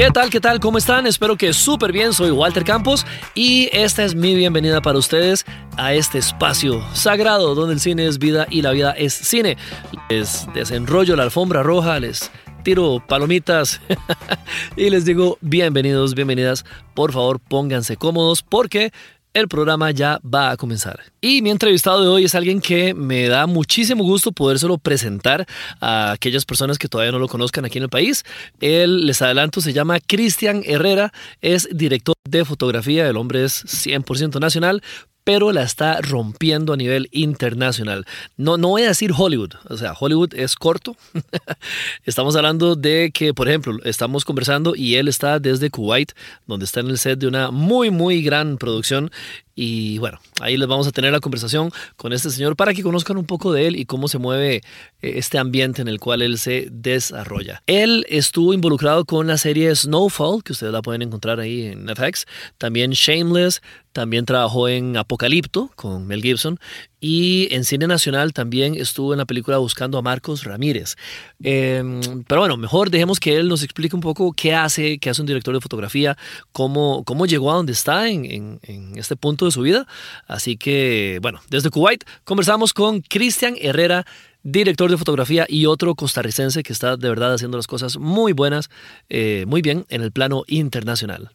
¿Qué 0.00 0.10
tal? 0.10 0.30
¿Qué 0.30 0.40
tal? 0.40 0.60
¿Cómo 0.60 0.78
están? 0.78 1.06
Espero 1.06 1.36
que 1.36 1.52
súper 1.52 1.92
bien. 1.92 2.14
Soy 2.14 2.30
Walter 2.30 2.64
Campos 2.64 3.04
y 3.34 3.68
esta 3.70 4.02
es 4.02 4.14
mi 4.14 4.34
bienvenida 4.34 4.80
para 4.80 4.96
ustedes 4.96 5.44
a 5.76 5.92
este 5.92 6.16
espacio 6.16 6.82
sagrado 6.94 7.54
donde 7.54 7.74
el 7.74 7.80
cine 7.80 8.06
es 8.06 8.18
vida 8.18 8.46
y 8.48 8.62
la 8.62 8.70
vida 8.70 8.92
es 8.92 9.12
cine. 9.12 9.58
Les 10.08 10.46
desenrollo 10.54 11.16
la 11.16 11.24
alfombra 11.24 11.62
roja, 11.62 12.00
les 12.00 12.30
tiro 12.62 13.04
palomitas 13.06 13.82
y 14.74 14.88
les 14.88 15.04
digo 15.04 15.36
bienvenidos, 15.42 16.14
bienvenidas. 16.14 16.64
Por 16.94 17.12
favor, 17.12 17.38
pónganse 17.38 17.98
cómodos 17.98 18.42
porque 18.42 18.92
el 19.34 19.48
programa 19.48 19.90
ya 19.90 20.20
va 20.22 20.50
a 20.50 20.56
comenzar. 20.56 21.00
Y 21.20 21.42
mi 21.42 21.50
entrevistado 21.50 22.02
de 22.02 22.08
hoy 22.08 22.24
es 22.24 22.34
alguien 22.34 22.60
que 22.60 22.94
me 22.94 23.28
da 23.28 23.46
muchísimo 23.46 24.04
gusto 24.04 24.32
podérselo 24.32 24.78
presentar 24.78 25.46
a 25.80 26.12
aquellas 26.12 26.44
personas 26.44 26.78
que 26.78 26.88
todavía 26.88 27.12
no 27.12 27.18
lo 27.18 27.28
conozcan 27.28 27.64
aquí 27.64 27.78
en 27.78 27.84
el 27.84 27.90
país. 27.90 28.24
Él, 28.60 29.06
les 29.06 29.22
adelanto, 29.22 29.60
se 29.60 29.72
llama 29.72 30.00
Cristian 30.00 30.62
Herrera, 30.64 31.12
es 31.40 31.68
director 31.72 32.14
de 32.30 32.44
fotografía, 32.44 33.08
el 33.08 33.16
hombre 33.16 33.44
es 33.44 33.64
100% 33.64 34.40
nacional, 34.40 34.82
pero 35.24 35.52
la 35.52 35.62
está 35.62 36.00
rompiendo 36.00 36.72
a 36.72 36.76
nivel 36.76 37.08
internacional. 37.12 38.06
No, 38.36 38.56
no 38.56 38.68
voy 38.68 38.82
a 38.82 38.88
decir 38.88 39.12
Hollywood, 39.16 39.52
o 39.68 39.76
sea, 39.76 39.92
Hollywood 39.98 40.34
es 40.34 40.56
corto. 40.56 40.96
estamos 42.04 42.36
hablando 42.36 42.74
de 42.74 43.10
que, 43.12 43.34
por 43.34 43.48
ejemplo, 43.48 43.78
estamos 43.84 44.24
conversando 44.24 44.74
y 44.74 44.96
él 44.96 45.08
está 45.08 45.38
desde 45.38 45.70
Kuwait, 45.70 46.12
donde 46.46 46.64
está 46.64 46.80
en 46.80 46.88
el 46.88 46.98
set 46.98 47.18
de 47.18 47.26
una 47.26 47.50
muy, 47.50 47.90
muy 47.90 48.22
gran 48.22 48.56
producción 48.56 49.10
y 49.54 49.98
bueno, 49.98 50.20
ahí 50.40 50.56
les 50.56 50.68
vamos 50.68 50.86
a 50.86 50.92
tener 50.92 51.12
la 51.12 51.20
conversación 51.20 51.70
con 51.96 52.12
este 52.12 52.30
señor 52.30 52.56
para 52.56 52.72
que 52.72 52.82
conozcan 52.82 53.16
un 53.16 53.26
poco 53.26 53.52
de 53.52 53.66
él 53.66 53.76
y 53.76 53.84
cómo 53.84 54.08
se 54.08 54.18
mueve 54.18 54.56
eh, 54.56 54.60
este 55.00 55.38
ambiente 55.38 55.82
en 55.82 55.88
el 55.88 56.00
cual 56.00 56.22
él 56.22 56.38
se 56.38 56.68
desarrolla. 56.70 57.62
Él 57.66 58.06
estuvo 58.08 58.54
involucrado 58.54 59.04
con 59.04 59.26
la 59.26 59.38
serie 59.38 59.74
Snowfall, 59.74 60.42
que 60.44 60.52
ustedes 60.52 60.72
la 60.72 60.82
pueden 60.82 61.02
encontrar 61.02 61.40
ahí 61.40 61.66
en 61.66 61.88
FX. 61.88 62.26
También 62.58 62.92
Shameless, 62.92 63.60
también 63.92 64.24
trabajó 64.24 64.68
en 64.68 64.96
Apocalipto 64.96 65.70
con 65.74 66.06
Mel 66.06 66.22
Gibson 66.22 66.58
y 67.00 67.48
en 67.52 67.64
cine 67.64 67.86
nacional 67.86 68.32
también 68.32 68.74
estuvo 68.74 69.12
en 69.12 69.18
la 69.18 69.24
película 69.24 69.58
Buscando 69.58 69.98
a 69.98 70.02
Marcos 70.02 70.44
Ramírez. 70.44 70.96
Em, 71.42 72.00
pero 72.28 72.42
bueno, 72.42 72.56
mejor 72.56 72.90
dejemos 72.90 73.18
que 73.18 73.36
él 73.36 73.48
nos 73.48 73.62
explique 73.62 73.96
un 73.96 74.02
poco 74.02 74.32
qué 74.32 74.54
hace, 74.54 74.98
qué 74.98 75.10
hace 75.10 75.22
un 75.22 75.26
director 75.26 75.54
de 75.54 75.60
fotografía, 75.60 76.16
cómo, 76.52 77.04
cómo 77.04 77.26
llegó 77.26 77.50
a 77.50 77.56
donde 77.56 77.72
está 77.72 78.08
en, 78.08 78.60
este 78.96 79.16
punto 79.16 79.46
de 79.46 79.50
su 79.50 79.62
vida. 79.62 79.86
Así 80.26 80.56
que, 80.56 81.18
bueno, 81.22 81.40
desde 81.48 81.70
Kuwait 81.70 82.04
conversamos 82.24 82.72
con 82.72 83.00
Cristian 83.00 83.54
Herrera 83.60 84.06
director 84.42 84.90
de 84.90 84.96
fotografía 84.96 85.46
y 85.48 85.66
otro 85.66 85.94
costarricense 85.94 86.62
que 86.62 86.72
está 86.72 86.96
de 86.96 87.08
verdad 87.08 87.34
haciendo 87.34 87.58
las 87.58 87.66
cosas 87.66 87.98
muy 87.98 88.32
buenas, 88.32 88.70
eh, 89.10 89.44
muy 89.46 89.60
bien 89.60 89.84
en 89.90 90.02
el 90.02 90.12
plano 90.12 90.44
internacional. 90.46 91.30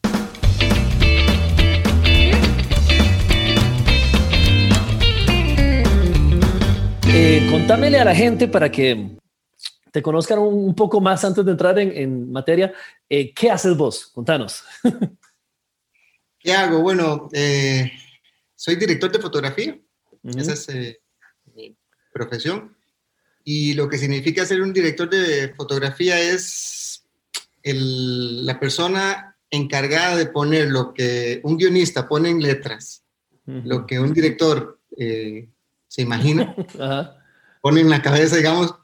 Eh, 7.17 7.47
contámele 7.49 7.97
a 7.97 8.03
la 8.03 8.13
gente 8.13 8.49
para 8.49 8.69
que 8.69 9.17
te 9.89 10.01
conozcan 10.01 10.37
un, 10.39 10.75
poco 10.75 10.99
más 10.99 11.23
antes 11.23 11.45
de 11.45 11.51
entrar 11.51 11.79
en, 11.79 12.29
materia. 12.29 12.73
Eh, 13.07 13.33
¿Qué 13.33 13.49
haces 13.49 13.77
vos? 13.77 14.07
Contanos. 14.07 14.65
¿Qué 16.39 16.51
hago? 16.51 16.81
Bueno, 16.81 17.29
eh, 17.31 17.89
soy 18.53 18.75
director 18.75 19.09
de 19.09 19.19
fotografía. 19.19 19.79
Esa 20.23 20.51
es 20.51 20.97
mi 21.55 21.77
profesión. 22.11 22.75
Y 23.45 23.75
lo 23.75 23.87
que 23.87 23.97
significa 23.97 24.45
ser 24.45 24.61
un 24.61 24.73
director 24.73 25.09
de 25.09 25.53
fotografía 25.55 26.19
es 26.19 27.05
la 27.63 28.59
persona 28.59 29.37
encargada 29.49 30.17
de 30.17 30.25
poner 30.25 30.67
lo 30.67 30.93
que 30.93 31.39
un 31.43 31.55
guionista 31.55 32.09
pone 32.09 32.29
en 32.29 32.41
letras, 32.41 33.05
lo 33.45 33.85
que 33.85 34.01
un 34.01 34.13
director 34.13 34.81
se 35.95 36.01
imagina, 36.01 36.53
pone 37.61 37.79
en 37.79 37.89
la 37.89 38.01
cabeza, 38.01 38.35
digamos, 38.35 38.75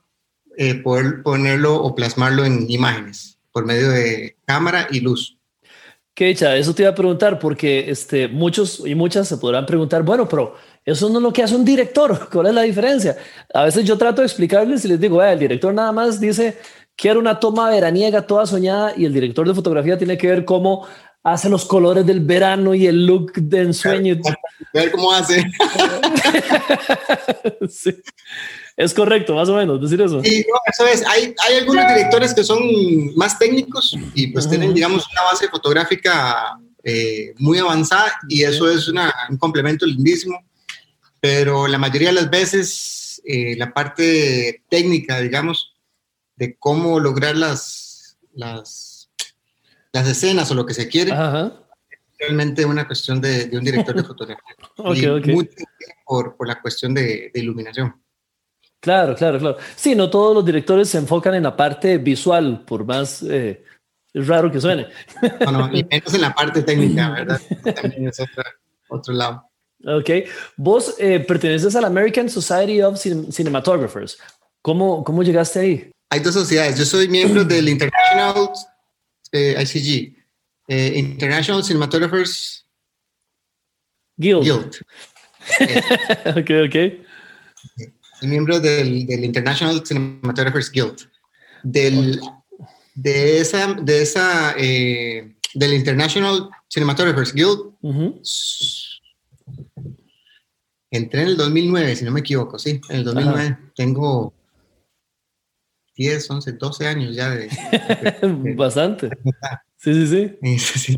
eh, 0.56 0.76
poder 0.76 1.22
ponerlo 1.24 1.76
o 1.76 1.94
plasmarlo 1.94 2.46
en 2.46 2.72
imágenes 2.72 3.38
por 3.52 3.66
medio 3.66 3.90
de 3.90 4.38
cámara 4.46 4.88
y 4.90 5.02
luz. 5.02 5.38
Qué 6.14 6.28
dicha, 6.28 6.56
eso 6.56 6.74
te 6.74 6.84
iba 6.84 6.92
a 6.92 6.96
preguntar 6.96 7.38
porque 7.38 7.90
este, 7.90 8.30
muchos 8.30 8.84
y 8.86 8.96
muchas 8.96 9.28
se 9.28 9.36
podrán 9.36 9.66
preguntar, 9.66 10.04
bueno, 10.04 10.26
pero 10.30 10.56
eso 10.86 11.10
no 11.10 11.18
es 11.20 11.24
lo 11.24 11.34
que 11.34 11.44
hace 11.44 11.54
un 11.54 11.66
director, 11.66 12.30
¿cuál 12.32 12.48
es 12.48 12.54
la 12.54 12.62
diferencia? 12.62 13.18
A 13.54 13.66
veces 13.66 13.84
yo 13.84 13.98
trato 13.98 14.22
de 14.22 14.28
explicarles 14.28 14.86
y 14.86 14.88
les 14.88 15.00
digo, 15.00 15.22
el 15.22 15.38
director 15.38 15.74
nada 15.74 15.92
más 15.92 16.18
dice, 16.18 16.60
quiero 16.96 17.20
una 17.20 17.42
toma 17.42 17.70
veraniega 17.70 18.26
toda 18.26 18.46
soñada 18.46 18.94
y 18.96 19.04
el 19.04 19.14
director 19.14 19.46
de 19.46 19.54
fotografía 19.54 19.98
tiene 19.98 20.18
que 20.18 20.28
ver 20.28 20.46
cómo 20.46 20.88
hace 21.24 21.50
los 21.50 21.66
colores 21.66 22.06
del 22.06 22.22
verano 22.22 22.74
y 22.74 22.88
el 22.88 23.06
look 23.06 23.34
de 23.34 23.62
ensueño. 23.62 24.20
Ver 24.74 24.92
cómo 24.92 25.12
hace. 25.12 25.44
Es 28.78 28.94
correcto, 28.94 29.36
más 29.36 29.50
o 29.50 29.56
menos, 29.56 29.82
decir 29.82 30.02
eso. 30.02 30.24
Sí, 30.24 30.46
eso 30.66 30.88
es. 30.88 31.06
Hay, 31.06 31.36
hay, 31.46 31.58
algunos 31.58 31.88
directores 31.88 32.34
que 32.34 32.44
son 32.44 32.60
más 33.16 33.38
técnicos 33.38 33.96
y 34.16 34.28
pues 34.28 34.50
tienen, 34.50 34.74
digamos, 34.74 35.06
una 35.12 35.24
base 35.24 35.50
fotográfica 35.50 36.58
eh, 36.84 37.34
muy 37.38 37.60
avanzada 37.60 38.12
y 38.28 38.44
eso 38.44 38.72
es 38.72 38.88
una, 38.88 39.14
un 39.30 39.38
complemento 39.38 39.86
lindísimo. 39.86 40.40
Pero 41.20 41.68
la 41.68 41.78
mayoría 41.78 42.08
de 42.08 42.16
las 42.16 42.30
veces, 42.30 43.22
eh, 43.26 43.56
la 43.58 43.74
parte 43.74 44.64
técnica, 44.70 45.20
digamos, 45.20 45.76
de 46.38 46.56
cómo 46.58 47.00
lograr 47.00 47.36
las, 47.36 48.18
las 48.34 48.91
las 49.94 50.08
escenas 50.08 50.50
o 50.52 50.56
lo 50.56 50.66
que 50.66 50.74
se 50.74 50.88
quiere. 50.88 51.14
Realmente 52.18 52.66
una 52.66 52.86
cuestión 52.86 53.20
de, 53.20 53.50
un 53.54 53.64
director 53.64 53.96
de 53.96 54.04
fotografía. 54.04 54.56
okay, 54.78 55.50
por, 56.06 56.36
por, 56.36 56.48
la 56.48 56.62
cuestión 56.62 56.94
de, 56.94 57.32
iluminación. 57.34 57.96
Claro, 58.80 59.16
claro, 59.16 59.40
claro. 59.40 59.58
Sí, 59.76 59.96
no 59.96 60.10
todos 60.10 60.36
los 60.36 60.46
directores 60.46 60.90
se 60.90 60.98
enfocan 60.98 61.36
en 61.36 61.44
la 61.44 61.56
parte 61.56 61.98
visual, 61.98 62.64
por 62.66 62.86
más 62.86 63.24
eh, 63.24 63.64
raro 64.14 64.52
que 64.52 64.62
suene. 64.62 64.88
No, 65.46 65.52
no, 65.52 65.70
y 65.76 65.84
menos 65.92 66.14
en 66.14 66.22
la 66.22 66.34
parte 66.34 66.62
técnica, 66.64 67.10
¿verdad? 67.10 67.42
También 67.76 68.08
es 68.08 68.22
otro 68.90 69.14
lado. 69.14 69.50
Ok. 69.86 70.10
Vos 70.58 70.96
eh, 71.00 71.20
perteneces 71.20 71.76
a 71.76 71.82
la 71.82 71.88
American 71.88 72.30
Society 72.30 72.82
of 72.82 73.00
Cinematographers. 73.00 74.20
¿Cómo, 74.62 75.04
¿Cómo 75.04 75.24
llegaste 75.24 75.60
ahí? 75.60 75.92
Hay 76.10 76.20
dos 76.20 76.34
sociedades. 76.34 76.78
Yo 76.78 76.86
soy 76.86 77.08
miembro 77.08 77.44
del 77.44 77.68
International 77.70 78.52
eh, 79.32 79.56
ICG, 79.62 80.16
eh, 80.68 80.94
International 80.96 81.64
Cinematographers 81.64 82.66
Guild. 84.18 84.44
Guild. 84.44 84.76
ok, 86.38 86.50
ok. 86.68 86.76
miembro 88.22 88.60
del, 88.60 89.06
del, 89.08 89.24
International 89.24 89.82
Cinematographers 89.86 90.72
Guild. 90.72 91.10
Del, 91.64 92.20
de 92.96 93.40
esa, 93.40 93.74
de 93.74 94.02
esa 94.02 94.56
eh, 94.58 95.36
del 95.54 95.74
International 95.74 96.50
Cinematographers 96.72 97.34
Guild. 97.34 97.74
Entré 100.94 101.22
en 101.22 101.28
el 101.28 101.38
2009, 101.38 101.96
si 101.96 102.04
no 102.04 102.12
me 102.12 102.20
equivoco, 102.20 102.60
sí, 102.60 102.82
en 102.90 102.98
el 102.98 103.04
2009. 103.06 103.58
Tengo 103.76 104.34
10, 106.02 106.32
11, 106.32 106.52
12 106.54 106.88
años 106.88 107.16
ya 107.16 107.30
de... 107.30 107.48
Bastante. 108.56 109.10
Sí, 109.78 110.08
sí, 110.08 110.40
sí. 110.58 110.98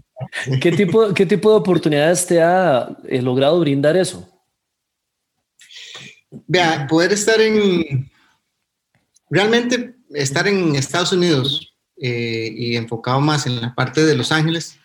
¿Qué, 0.62 0.72
tipo, 0.72 1.14
¿Qué 1.14 1.26
tipo 1.26 1.52
de 1.52 1.58
oportunidades 1.58 2.26
te 2.26 2.42
ha 2.42 2.96
eh, 3.08 3.22
logrado 3.22 3.60
brindar 3.60 3.98
eso? 3.98 4.30
Vea, 6.48 6.88
poder 6.88 7.12
estar 7.12 7.40
en... 7.42 8.10
Realmente 9.30 9.96
estar 10.14 10.48
en 10.48 10.76
Estados 10.76 11.12
Unidos 11.12 11.76
eh, 11.98 12.54
y 12.56 12.76
enfocado 12.78 13.20
más 13.20 13.46
en 13.46 13.60
la 13.60 13.76
parte 13.76 14.06
de 14.06 14.16
Los 14.16 14.32
Ángeles 14.32 14.78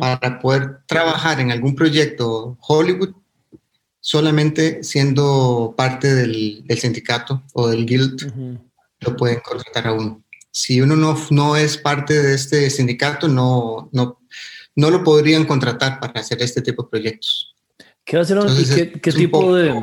para 0.00 0.38
poder 0.40 0.78
trabajar 0.86 1.38
en 1.38 1.50
algún 1.50 1.76
proyecto 1.76 2.56
Hollywood 2.66 3.10
solamente 4.00 4.82
siendo 4.82 5.74
parte 5.76 6.14
del, 6.14 6.64
sindicato 6.78 7.42
o 7.52 7.68
del 7.68 7.84
guild 7.84 8.60
lo 9.00 9.16
pueden 9.16 9.40
contratar 9.40 9.88
a 9.88 9.92
uno. 9.92 10.22
Si 10.50 10.80
uno 10.80 10.96
no, 10.96 11.16
no 11.30 11.56
es 11.56 11.76
parte 11.76 12.14
de 12.22 12.34
este 12.34 12.70
sindicato, 12.70 13.28
no, 13.28 13.90
no, 13.92 14.20
no 14.74 14.90
lo 14.90 15.04
podrían 15.04 15.44
contratar 15.44 16.00
para 16.00 16.20
hacer 16.20 16.40
este 16.42 16.62
tipo 16.62 16.84
de 16.84 16.88
proyectos. 16.88 17.54
¿Qué, 18.04 18.22
qué, 19.02 19.12
tipo 19.12 19.54
de, 19.54 19.74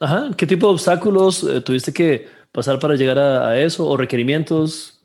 ajá, 0.00 0.30
¿qué 0.36 0.46
tipo 0.46 0.66
de 0.66 0.72
obstáculos 0.72 1.44
eh, 1.44 1.60
tuviste 1.60 1.92
que 1.92 2.26
pasar 2.50 2.80
para 2.80 2.96
llegar 2.96 3.18
a, 3.18 3.60
eso 3.60 3.86
o 3.86 3.96
requerimientos? 3.96 5.00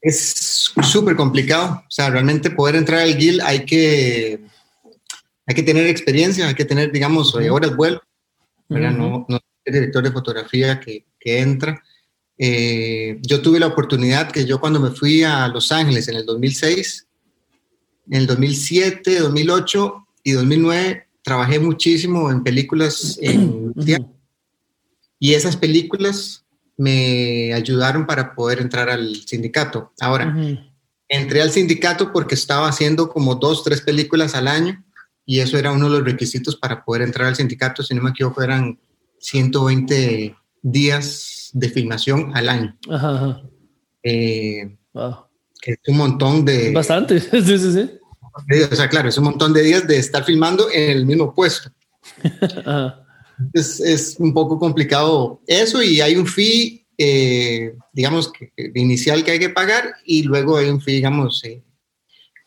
Es 0.00 0.72
súper 0.82 1.16
complicado. 1.16 1.82
O 1.86 1.90
sea, 1.90 2.10
realmente 2.10 2.50
poder 2.50 2.76
entrar 2.76 3.00
al 3.00 3.16
GIL 3.16 3.40
hay 3.40 3.64
que, 3.66 4.40
hay 5.46 5.54
que 5.54 5.62
tener 5.62 5.86
experiencia, 5.88 6.46
hay 6.46 6.54
que 6.54 6.64
tener, 6.64 6.92
digamos, 6.92 7.34
horas 7.34 7.74
vuelo. 7.74 8.00
No, 8.68 9.26
no 9.28 9.40
es 9.64 9.74
director 9.74 10.04
de 10.04 10.12
fotografía 10.12 10.78
que, 10.78 11.04
que 11.18 11.40
entra. 11.40 11.82
Eh, 12.42 13.18
yo 13.20 13.42
tuve 13.42 13.60
la 13.60 13.66
oportunidad 13.66 14.30
que 14.30 14.46
yo 14.46 14.58
cuando 14.58 14.80
me 14.80 14.92
fui 14.92 15.22
a 15.22 15.46
Los 15.48 15.70
Ángeles 15.72 16.08
en 16.08 16.16
el 16.16 16.24
2006, 16.24 17.06
en 18.08 18.14
el 18.18 18.26
2007, 18.26 19.20
2008 19.20 20.06
y 20.24 20.32
2009 20.32 21.06
trabajé 21.22 21.58
muchísimo 21.58 22.30
en 22.30 22.42
películas 22.42 23.18
en 23.20 23.74
y 25.18 25.34
esas 25.34 25.54
películas 25.58 26.46
me 26.78 27.52
ayudaron 27.52 28.06
para 28.06 28.34
poder 28.34 28.60
entrar 28.60 28.88
al 28.88 29.16
sindicato. 29.26 29.92
Ahora, 30.00 30.34
entré 31.08 31.42
al 31.42 31.50
sindicato 31.50 32.10
porque 32.10 32.34
estaba 32.34 32.68
haciendo 32.68 33.10
como 33.10 33.34
dos, 33.34 33.62
tres 33.64 33.82
películas 33.82 34.34
al 34.34 34.48
año 34.48 34.82
y 35.26 35.40
eso 35.40 35.58
era 35.58 35.72
uno 35.72 35.90
de 35.90 35.98
los 35.98 36.04
requisitos 36.06 36.56
para 36.56 36.86
poder 36.86 37.02
entrar 37.02 37.28
al 37.28 37.36
sindicato. 37.36 37.82
Si 37.82 37.94
no 37.94 38.00
me 38.02 38.10
equivoco, 38.10 38.42
eran 38.42 38.80
120 39.18 40.34
días 40.62 41.39
de 41.52 41.68
filmación 41.68 42.32
al 42.34 42.48
año. 42.48 42.78
Ajá, 42.88 43.42
eh, 44.02 44.76
Que 45.60 45.72
es 45.72 45.78
un 45.88 45.96
montón 45.96 46.44
de... 46.44 46.72
Bastante, 46.72 47.20
sí, 47.20 47.42
sí, 47.42 47.72
sí. 47.72 47.90
O 48.72 48.76
sea, 48.76 48.88
claro, 48.88 49.08
es 49.08 49.18
un 49.18 49.24
montón 49.24 49.52
de 49.52 49.62
días 49.62 49.86
de 49.86 49.98
estar 49.98 50.24
filmando 50.24 50.68
en 50.72 50.90
el 50.90 51.06
mismo 51.06 51.34
puesto. 51.34 51.70
Es, 53.52 53.80
es, 53.80 54.16
un 54.18 54.32
poco 54.32 54.58
complicado 54.58 55.40
eso 55.46 55.82
y 55.82 56.00
hay 56.00 56.16
un 56.16 56.26
fee, 56.26 56.86
eh, 56.96 57.74
digamos, 57.92 58.32
que, 58.32 58.52
inicial 58.74 59.24
que 59.24 59.32
hay 59.32 59.38
que 59.38 59.48
pagar 59.48 59.94
y 60.04 60.22
luego 60.22 60.56
hay 60.56 60.68
un 60.68 60.80
fee, 60.80 60.94
digamos, 60.94 61.42
eh, 61.44 61.62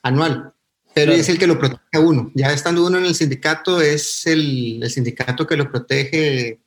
anual. 0.02 0.54
Pero 0.94 1.12
es 1.12 1.28
el 1.30 1.40
que 1.40 1.48
lo 1.48 1.58
protege 1.58 1.82
a 1.94 2.00
uno. 2.00 2.32
Ya 2.36 2.54
estando 2.54 2.86
uno 2.86 3.00
en 3.00 3.06
el 3.06 3.16
sindicato, 3.16 3.82
es 3.82 4.28
el, 4.28 4.84
el 4.84 4.92
sindicato 4.92 5.48
que 5.48 5.58
lo 5.58 5.72
protege 5.72 6.63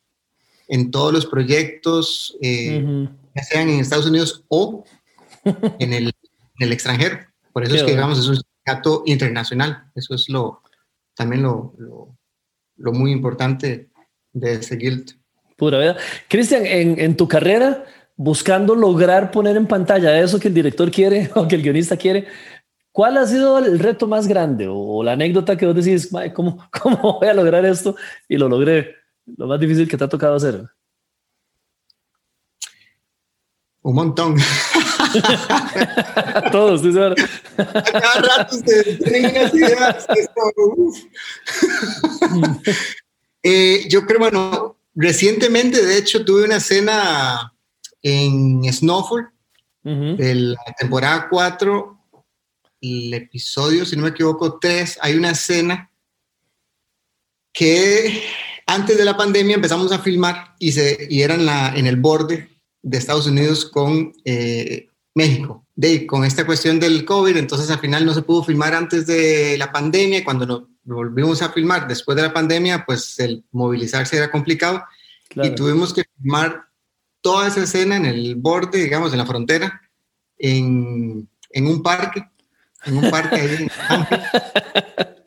en 0.69 0.91
todos 0.91 1.13
los 1.13 1.27
proyectos, 1.27 2.37
eh, 2.41 3.09
ya 3.35 3.43
sean 3.43 3.69
en 3.69 3.81
Estados 3.81 4.07
Unidos 4.07 4.45
o 4.49 4.85
en 5.79 5.93
el, 5.93 6.07
en 6.07 6.67
el 6.67 6.73
extranjero. 6.73 7.19
Por 7.53 7.65
eso 7.65 7.77
es 7.77 7.83
que, 7.83 7.93
digamos, 7.93 8.19
es 8.19 8.27
un 8.27 8.37
sindicato 8.37 9.03
internacional. 9.07 9.91
Eso 9.95 10.15
es 10.15 10.29
lo 10.29 10.63
también 11.17 11.43
lo, 11.43 11.75
lo, 11.79 12.17
lo 12.77 12.93
muy 12.93 13.11
importante 13.11 13.89
de 14.33 14.63
seguir. 14.63 15.05
Pura 15.57 15.79
vida. 15.79 15.97
Cristian, 16.29 16.67
en, 16.67 17.01
en, 17.01 17.17
tu 17.17 17.27
carrera, 17.27 17.85
buscando 18.17 18.75
lograr 18.75 19.31
poner 19.31 19.57
en 19.57 19.67
pantalla 19.67 20.21
eso 20.21 20.39
que 20.39 20.49
el 20.49 20.55
director 20.55 20.91
quiere 20.91 21.31
o 21.35 21.49
que 21.49 21.57
el 21.57 21.63
guionista 21.63 21.97
quiere, 21.97 22.27
¿cuál 22.93 23.17
ha 23.17 23.27
sido 23.27 23.59
el 23.59 23.79
reto 23.79 24.07
más 24.07 24.29
grande 24.29 24.67
o, 24.69 25.03
la 25.03 25.13
anécdota 25.13 25.57
que 25.57 25.67
vos 25.67 25.75
decís, 25.75 26.11
¿cómo, 26.35 26.69
¿cómo 26.83 27.19
voy 27.19 27.29
a 27.29 27.35
lograr 27.35 27.65
esto? 27.65 27.97
Y 28.29 28.37
lo 28.37 28.49
logré. 28.49 28.95
Lo 29.27 29.47
más 29.47 29.59
difícil 29.59 29.89
que 29.89 29.97
te 29.97 30.05
ha 30.05 30.09
tocado 30.09 30.37
hacer. 30.37 30.69
Un 33.83 33.95
montón. 33.95 34.37
Todos, 36.53 36.83
sí, 36.83 36.93
Cada 36.93 38.21
rato 38.21 38.57
se 38.57 38.99
ideas. 39.55 40.07
Eh, 43.49 43.87
yo 43.89 44.05
creo, 44.05 44.19
bueno, 44.19 44.77
recientemente, 44.97 45.81
de 45.81 45.99
hecho, 45.99 46.25
tuve 46.25 46.47
una 46.47 46.57
escena 46.57 47.55
en 48.03 48.65
Snowfall, 48.73 49.31
de 49.85 50.35
la 50.35 50.75
temporada 50.77 51.29
4, 51.31 51.97
el 52.81 53.15
episodio, 53.15 53.87
si 53.87 53.95
no 53.95 54.03
me 54.03 54.09
equivoco, 54.09 54.59
3, 54.59 54.99
hay 55.01 55.15
una 55.15 55.31
escena 55.31 55.93
que 57.53 58.25
antes 58.67 58.99
de 58.99 59.05
la 59.05 59.17
pandemia 59.17 59.55
empezamos 59.55 59.93
a 59.93 60.01
filmar 60.01 60.55
y, 60.59 60.73
se, 60.73 61.07
y 61.09 61.23
era 61.23 61.35
en, 61.35 61.47
la, 61.47 61.75
en 61.77 61.87
el 61.87 61.97
borde 61.97 62.49
de 62.83 62.99
Estados 62.99 63.27
Unidos 63.27 63.65
con 63.65 64.13
eh, 64.25 64.89
México. 65.15 65.65
De, 65.75 66.07
con 66.07 66.25
esta 66.25 66.47
cuestión 66.47 66.81
del 66.81 67.05
COVID, 67.05 67.37
entonces 67.37 67.71
al 67.71 67.79
final 67.79 68.07
no 68.07 68.15
se 68.15 68.23
pudo 68.23 68.43
filmar 68.43 68.75
antes 68.75 69.07
de 69.07 69.57
la 69.59 69.71
pandemia. 69.71 70.25
Cuando 70.25 70.47
nos 70.47 70.65
volvimos 70.85 71.43
a 71.43 71.53
filmar 71.53 71.87
después 71.87 72.17
de 72.17 72.23
la 72.23 72.33
pandemia, 72.33 72.85
pues 72.87 73.19
el 73.19 73.45
movilizarse 73.53 74.17
era 74.17 74.31
complicado 74.31 74.83
y 75.35 75.51
tuvimos 75.51 75.93
que 75.93 76.05
filmar 76.17 76.67
toda 77.21 77.49
esa 77.49 77.65
escena 77.65 77.97
en 77.97 78.07
el 78.07 78.37
borde, 78.37 78.83
digamos, 78.83 79.13
en 79.13 79.19
la 79.19 79.27
frontera, 79.27 79.83
en, 80.39 81.29
en 81.51 81.67
un 81.67 81.83
parque, 81.83 82.25
en 82.85 82.97
un 82.97 83.11
parque 83.11 83.37
ahí 83.37 83.57
en 83.61 83.69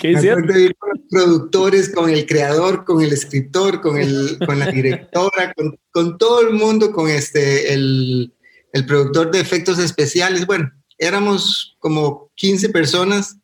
¿Qué 0.00 0.12
hicieron? 0.12 0.46
con 0.78 0.88
los 0.88 1.00
productores, 1.10 1.90
con 1.90 2.08
el 2.08 2.24
creador, 2.24 2.86
con 2.86 3.02
el 3.02 3.12
escritor, 3.12 3.82
con, 3.82 3.98
el, 3.98 4.38
con 4.46 4.58
la 4.58 4.70
directora, 4.70 5.52
con, 5.54 5.78
con, 5.90 6.16
todo 6.16 6.40
el 6.40 6.54
mundo, 6.54 6.90
con 6.90 7.10
este, 7.10 7.74
el, 7.74 8.32
el, 8.72 8.86
productor 8.86 9.30
de 9.30 9.40
efectos 9.40 9.78
especiales. 9.78 10.46
Bueno, 10.46 10.72
éramos 10.96 11.76
como 11.80 12.30
15 12.36 12.70
personas 12.70 13.36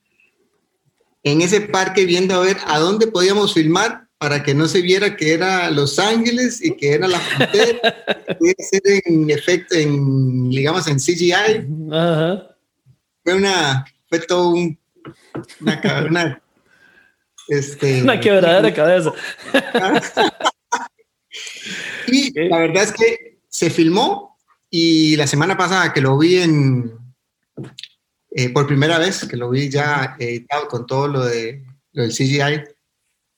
en 1.25 1.43
ese 1.43 1.61
parque 1.61 2.07
viendo 2.07 2.35
a 2.35 2.41
ver 2.41 2.57
a 2.67 2.79
dónde 2.79 3.07
podíamos 3.09 3.53
filmar 3.53 4.07
para 4.17 4.43
que 4.43 4.55
no 4.55 4.67
se 4.67 4.81
viera 4.81 5.15
que 5.15 5.35
era 5.35 5.71
Los 5.71 5.99
Ángeles 5.99 6.65
y 6.65 6.75
que 6.75 6.95
era 6.95 7.07
la 7.07 7.21
frontera, 7.21 7.79
podía 8.39 8.55
ser 8.59 8.81
en 9.05 9.29
efecto, 9.29 9.75
en, 9.75 10.49
digamos, 10.49 10.87
en 10.87 10.97
CGI. 10.97 11.67
Fue 13.23 13.35
una, 13.35 13.85
fue 14.09 14.21
todo 14.21 14.49
un, 14.51 14.79
una, 15.61 16.07
una 16.09 16.43
este, 17.49 18.03
Una 18.03 18.21
quebradera 18.21 18.63
de 18.63 18.73
cabeza. 18.73 19.13
y 22.09 22.49
la 22.49 22.59
verdad 22.59 22.85
es 22.85 22.93
que 22.93 23.39
se 23.49 23.71
filmó 23.71 24.39
y 24.71 25.17
la 25.17 25.27
semana 25.27 25.57
pasada 25.57 25.93
que 25.93 26.01
lo 26.01 26.19
vi 26.19 26.39
en, 26.39 26.93
eh, 28.31 28.51
por 28.51 28.67
primera 28.67 28.99
vez, 28.99 29.25
que 29.25 29.37
lo 29.37 29.51
vi 29.51 29.71
ya 29.71 30.17
editado 30.19 30.69
con 30.69 30.87
todo 30.87 31.09
lo, 31.09 31.25
de, 31.25 31.65
lo 31.93 32.03
del 32.03 32.13
CGI, 32.13 32.65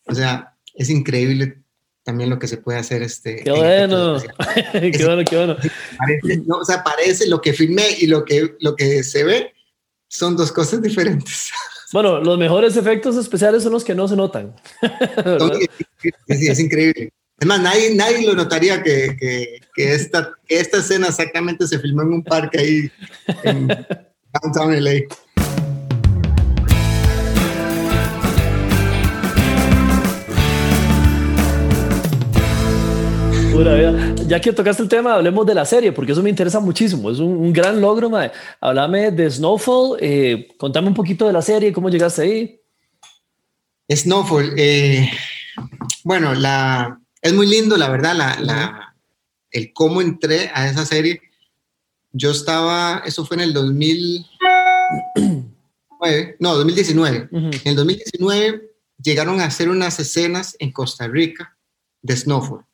o 0.07 0.15
sea, 0.15 0.55
es 0.75 0.91
increíble 0.91 1.63
también 2.03 2.31
lo 2.31 2.39
que 2.39 2.49
se 2.49 2.57
puede 2.57 2.79
hacer. 2.79 3.03
Este, 3.03 3.45
qué 3.45 3.51
bueno, 3.53 4.19
qué 4.73 5.05
bueno, 5.05 5.25
qué 5.25 5.37
bueno. 5.37 5.57
o 6.59 6.65
sea, 6.65 6.83
parece 6.83 7.29
lo 7.29 7.41
que 7.41 7.53
filmé 7.53 7.97
y 8.01 8.07
lo 8.07 8.25
que, 8.25 8.57
lo 8.61 8.75
que 8.75 9.05
se 9.05 9.25
ve 9.25 9.53
son 10.09 10.37
dos 10.37 10.51
cosas 10.51 10.81
diferentes. 10.81 11.51
Bueno, 11.93 12.21
los 12.21 12.39
mejores 12.39 12.77
efectos 12.77 13.17
especiales 13.17 13.63
son 13.63 13.73
los 13.73 13.85
que 13.85 13.95
no 13.95 14.09
se 14.09 14.17
notan. 14.17 14.55
Es 16.29 16.61
increíble. 16.61 17.11
Es 17.41 17.47
más, 17.47 17.61
nadie, 17.61 17.95
nadie 17.95 18.27
lo 18.27 18.35
notaría 18.35 18.83
que, 18.83 19.17
que, 19.19 19.61
que, 19.75 19.95
esta, 19.95 20.33
que 20.47 20.61
esta 20.61 20.79
escena 20.79 21.09
exactamente 21.09 21.67
se 21.67 21.79
filmó 21.79 22.03
en 22.03 22.13
un 22.15 22.25
parque 22.25 22.59
ahí 22.59 22.91
en 23.45 23.69
Downtown 24.43 24.85
LA. 24.85 25.01
Ya 34.29 34.41
que 34.43 34.53
tocaste 34.53 34.83
el 34.83 34.91
tema, 34.91 35.15
hablemos 35.15 35.47
de 35.47 35.55
la 35.55 35.65
serie, 35.65 35.91
porque 35.91 36.13
eso 36.13 36.23
me 36.23 36.29
interesa 36.29 36.61
muchísimo. 36.61 37.11
Es 37.11 37.19
un, 37.19 37.51
gran 37.51 37.81
logro, 37.81 38.11
mae. 38.11 38.31
Háblame 38.61 39.11
de 39.11 39.31
Snowfall. 39.31 39.97
Eh, 40.03 40.49
contame 40.59 40.89
un 40.89 40.95
poquito 40.95 41.27
de 41.27 41.33
la 41.33 41.41
serie, 41.41 41.73
cómo 41.73 41.89
llegaste 41.89 42.21
ahí. 42.21 42.61
Snowfall. 43.89 44.53
Eh, 44.59 45.11
bueno, 46.05 46.35
la, 46.35 47.01
es 47.23 47.33
muy 47.33 47.47
lindo, 47.47 47.79
la 47.79 47.89
verdad, 47.89 48.15
la, 48.15 48.95
el 49.51 49.73
cómo 49.73 50.03
entré 50.03 50.51
a 50.53 50.69
esa 50.69 50.85
serie. 50.85 51.23
Yo 52.13 52.31
estaba, 52.31 53.03
eso 53.07 53.25
fue 53.25 53.39
en 53.39 53.45
el 53.45 53.55
2009, 53.55 56.37
no, 56.39 56.55
2019. 56.55 57.31
En 57.33 57.63
el 57.65 57.77
2019 57.77 58.73
llegaron 59.03 59.41
a 59.41 59.47
hacer 59.47 59.71
unas 59.71 59.99
escenas 59.99 60.55
en 60.59 60.71
Costa 60.71 61.09
Rica 61.09 61.57
de 62.03 62.15
Snowfall 62.15 62.67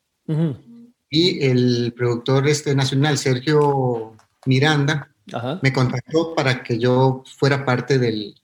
y 1.14 1.44
el 1.44 1.94
productor 1.96 2.48
este 2.48 2.74
nacional, 2.74 3.16
Sergio 3.18 4.16
Miranda, 4.46 5.14
me 5.62 5.72
contactó 5.72 6.34
para 6.34 6.64
que 6.64 6.76
yo 6.76 7.22
fuera 7.38 7.64
parte 7.64 8.00
del, 8.00 8.34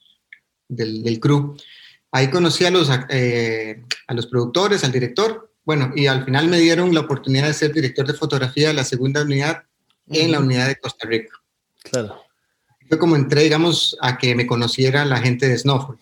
del, 0.69 1.03
del 1.03 1.19
crew. 1.19 1.57
Ahí 2.13 2.31
conocí 2.31 2.65
a 2.65 2.71
los, 2.71 2.89
eh, 3.09 3.83
a 4.07 4.15
los 4.15 4.29
productores, 4.29 4.85
al 4.85 4.93
director, 4.93 5.53
bueno, 5.65 5.93
y 5.97 6.07
al 6.07 6.25
final 6.25 6.47
me 6.47 6.59
dieron 6.59 6.95
la 6.95 7.01
oportunidad 7.01 7.49
de 7.49 7.55
ser 7.55 7.73
director 7.73 8.07
de 8.07 8.15
fotografía 8.15 8.69
de 8.69 8.75
la 8.75 8.85
segunda 8.85 9.23
unidad 9.23 9.65
en 10.09 10.31
la 10.31 10.39
unidad 10.39 10.69
de 10.69 10.77
Costa 10.77 11.09
Rica. 11.09 11.35
Claro. 11.83 12.23
Fue 12.89 13.01
como 13.01 13.17
entré, 13.17 13.43
digamos, 13.43 13.97
a 14.01 14.17
que 14.17 14.37
me 14.37 14.47
conociera 14.47 15.05
la 15.05 15.19
gente 15.19 15.49
de 15.49 15.59
Snowfall. 15.59 15.99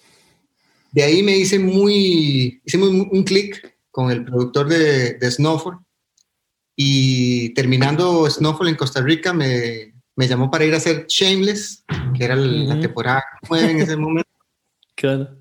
De 0.92 1.02
ahí 1.02 1.22
me 1.22 1.34
hice 1.34 1.58
muy, 1.58 2.60
hice 2.62 2.76
muy, 2.76 3.08
un 3.10 3.24
clic 3.24 3.74
con 3.90 4.10
el 4.10 4.22
productor 4.22 4.68
de, 4.68 5.14
de 5.14 5.30
Snowfall 5.30 5.78
y 6.80 7.48
terminando 7.54 8.30
Snowfall 8.30 8.68
en 8.68 8.76
Costa 8.76 9.00
Rica 9.00 9.32
me, 9.32 9.94
me 10.14 10.28
llamó 10.28 10.48
para 10.48 10.64
ir 10.64 10.74
a 10.74 10.76
hacer 10.76 11.06
Shameless, 11.08 11.84
que 12.16 12.24
era 12.24 12.36
la 12.36 12.78
temporada 12.78 13.24
9 13.50 13.70
en 13.72 13.80
ese 13.80 13.96
momento. 13.96 14.30
Claro. 14.94 15.36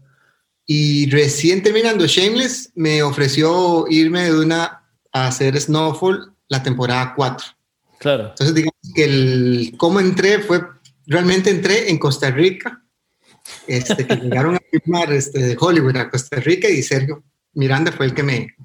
Y 0.66 1.08
recién 1.12 1.62
terminando 1.62 2.08
Shameless, 2.08 2.72
me 2.74 3.04
ofreció 3.04 3.86
irme 3.88 4.24
de 4.24 4.40
una 4.40 4.82
a 5.12 5.28
hacer 5.28 5.62
Snowfall 5.62 6.34
la 6.48 6.64
temporada 6.64 7.14
4. 7.16 7.48
Claro. 8.00 8.30
Entonces, 8.30 8.56
digamos 8.56 8.92
que 8.96 9.04
el 9.04 9.74
cómo 9.78 10.00
entré 10.00 10.40
fue, 10.40 10.62
realmente 11.06 11.52
entré 11.52 11.92
en 11.92 12.00
Costa 12.00 12.32
Rica, 12.32 12.84
este, 13.68 14.08
que 14.08 14.16
llegaron 14.24 14.56
a 14.56 14.62
firmar 14.72 15.14
este, 15.14 15.38
de 15.38 15.56
Hollywood 15.60 15.98
a 15.98 16.10
Costa 16.10 16.38
Rica 16.38 16.68
y 16.68 16.82
Sergio 16.82 17.24
Miranda 17.54 17.92
fue 17.92 18.08
el 18.08 18.16
que 18.16 18.24
me, 18.24 18.56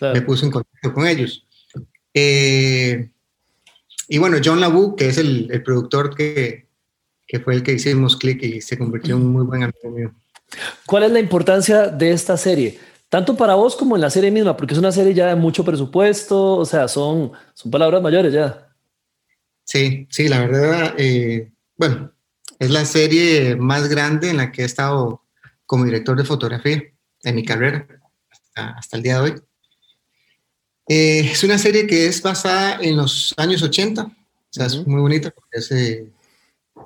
me 0.00 0.22
puso 0.22 0.46
en 0.46 0.52
contacto 0.52 0.94
con 0.94 1.06
ellos. 1.06 1.44
Eh, 2.20 3.10
y 4.08 4.18
bueno, 4.18 4.38
John 4.44 4.60
Labu, 4.60 4.96
que 4.96 5.08
es 5.08 5.18
el, 5.18 5.48
el 5.52 5.62
productor 5.62 6.14
que, 6.14 6.66
que, 7.26 7.40
fue 7.40 7.54
el 7.54 7.62
que 7.62 7.72
hicimos 7.72 8.16
clic 8.16 8.42
y 8.42 8.60
se 8.60 8.76
convirtió 8.76 9.16
en 9.16 9.22
un 9.22 9.32
muy 9.32 9.44
buen 9.44 9.62
amigo 9.62 9.90
mío. 9.90 10.14
¿Cuál 10.86 11.04
es 11.04 11.12
la 11.12 11.20
importancia 11.20 11.88
de 11.88 12.10
esta 12.10 12.36
serie? 12.36 12.78
Tanto 13.08 13.36
para 13.36 13.54
vos 13.54 13.76
como 13.76 13.96
en 13.96 14.02
la 14.02 14.10
serie 14.10 14.30
misma, 14.30 14.56
porque 14.56 14.74
es 14.74 14.78
una 14.78 14.92
serie 14.92 15.14
ya 15.14 15.28
de 15.28 15.36
mucho 15.36 15.64
presupuesto, 15.64 16.56
o 16.56 16.64
sea, 16.64 16.88
son, 16.88 17.32
son 17.54 17.70
palabras 17.70 18.02
mayores 18.02 18.32
ya. 18.32 18.68
Sí, 19.64 20.06
sí, 20.10 20.28
la 20.28 20.40
verdad, 20.40 20.94
eh, 20.98 21.52
bueno, 21.76 22.10
es 22.58 22.70
la 22.70 22.84
serie 22.84 23.56
más 23.56 23.88
grande 23.88 24.30
en 24.30 24.38
la 24.38 24.50
que 24.50 24.62
he 24.62 24.64
estado 24.64 25.22
como 25.66 25.84
director 25.84 26.16
de 26.16 26.24
fotografía 26.24 26.82
en 27.22 27.34
mi 27.34 27.44
carrera 27.44 27.86
hasta, 28.30 28.70
hasta 28.70 28.96
el 28.96 29.02
día 29.02 29.14
de 29.14 29.20
hoy. 29.20 29.42
Eh, 30.88 31.28
es 31.32 31.44
una 31.44 31.58
serie 31.58 31.86
que 31.86 32.06
es 32.06 32.22
basada 32.22 32.78
en 32.80 32.96
los 32.96 33.34
años 33.36 33.62
80, 33.62 34.02
o 34.02 34.10
sea, 34.50 34.64
es 34.66 34.86
muy 34.86 35.02
bonita 35.02 35.30
porque 35.30 35.58
es 35.58 35.70
eh, 35.70 36.10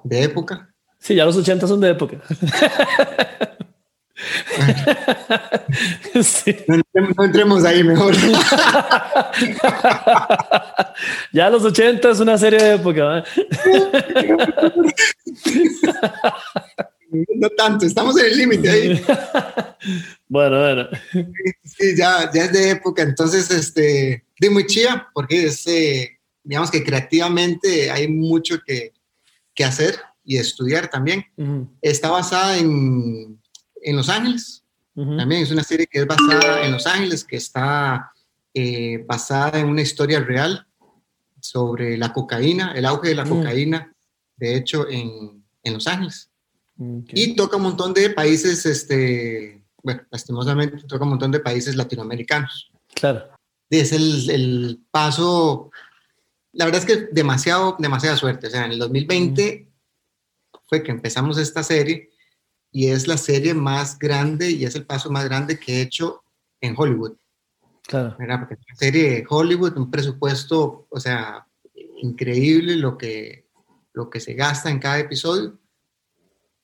de 0.03 0.25
época. 0.25 0.69
Sí, 0.99 1.15
ya 1.15 1.25
los 1.25 1.37
80 1.37 1.69
son 1.69 1.81
de 1.81 1.91
época. 1.91 2.21
no, 6.67 6.83
entremos, 7.25 7.65
ahí 7.65 7.85
mejor. 7.85 8.17
ya 11.33 11.49
los 11.51 11.65
80 11.65 12.11
es 12.11 12.21
una 12.21 12.39
serie 12.39 12.61
de 12.61 12.75
época. 12.75 13.25
no 17.13 17.49
tanto, 17.51 17.87
estamos 17.87 18.19
en 18.19 18.27
el 18.27 18.37
límite 18.37 18.71
ahí. 18.71 19.05
bueno, 20.29 20.59
bueno. 20.59 20.89
Sí, 21.65 21.97
ya, 21.97 22.31
ya 22.33 22.45
es 22.45 22.53
de 22.53 22.71
época, 22.71 23.03
entonces, 23.03 23.51
este, 23.51 24.25
de 24.39 24.51
muy 24.51 24.67
chía, 24.67 25.09
porque 25.15 25.45
es, 25.47 25.67
eh, 25.67 26.19
digamos 26.43 26.71
que 26.71 26.83
creativamente 26.83 27.91
hay 27.91 28.09
mucho 28.09 28.61
que, 28.65 28.93
que 29.55 29.65
hacer 29.65 29.97
y 30.25 30.37
estudiar 30.37 30.89
también. 30.89 31.25
Está 31.81 32.11
basada 32.11 32.59
en, 32.59 33.41
en 33.83 33.97
Los 33.97 34.09
Ángeles, 34.09 34.63
también 34.95 35.43
es 35.43 35.51
una 35.51 35.65
serie 35.65 35.87
que 35.87 36.01
es 36.01 36.07
basada 36.07 36.65
en 36.65 36.73
Los 36.73 36.87
Ángeles, 36.87 37.25
que 37.25 37.37
está 37.37 38.13
eh, 38.53 39.03
basada 39.07 39.59
en 39.59 39.69
una 39.69 39.81
historia 39.81 40.21
real 40.21 40.67
sobre 41.41 41.97
la 41.97 42.13
cocaína, 42.13 42.73
el 42.73 42.85
auge 42.85 43.09
de 43.09 43.15
la 43.15 43.25
cocaína, 43.25 43.95
de 44.37 44.57
hecho, 44.57 44.89
en, 44.89 45.43
en 45.63 45.75
Los 45.75 45.87
Ángeles. 45.87 46.31
Y 46.79 47.37
toca 47.37 47.57
un 47.57 47.65
montón 47.65 47.95
de 47.95 48.11
países, 48.11 48.67
este, 48.67 49.65
bueno, 49.83 50.03
lastimosamente 50.11 50.83
toca 50.85 51.05
un 51.05 51.11
montón 51.11 51.31
de 51.31 51.41
países 51.41 51.77
latinoamericanos. 51.77 52.71
Claro. 52.95 53.29
Es 53.71 53.93
el, 53.93 54.31
el 54.31 54.85
paso, 54.91 55.71
la 56.53 56.65
verdad 56.65 56.81
es 56.81 56.87
que 56.87 57.09
demasiado, 57.13 57.77
demasiada 57.79 58.17
suerte. 58.17 58.47
O 58.47 58.51
sea, 58.51 58.65
en 58.67 58.73
el 58.73 58.79
2020 58.79 59.69
fue 60.67 60.83
que 60.83 60.91
empezamos 60.91 61.39
esta 61.39 61.63
serie 61.63 62.11
y 62.71 62.89
es 62.89 63.07
la 63.07 63.17
serie 63.17 63.55
más 63.55 63.99
grande 63.99 64.51
y 64.51 64.65
es 64.65 64.75
el 64.75 64.87
paso 64.87 65.11
más 65.11 65.25
grande 65.25 65.59
que 65.59 65.79
he 65.79 65.83
hecho 65.83 66.25
en 66.61 66.75
Hollywood. 66.77 67.17
Claro. 67.83 68.17
Porque 68.17 68.55
es 68.55 68.61
una 68.61 68.77
serie 68.77 69.11
de 69.11 69.25
Hollywood, 69.29 69.77
un 69.77 69.91
presupuesto, 69.91 70.87
o 70.89 71.01
sea, 71.01 71.47
increíble 72.01 72.77
lo 72.77 72.97
que, 72.97 73.49
lo 73.93 74.09
que 74.09 74.21
se 74.21 74.35
gasta 74.35 74.71
en 74.71 74.79
cada 74.79 74.99
episodio 74.99 75.59